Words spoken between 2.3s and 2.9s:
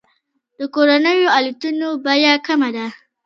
کمه ده.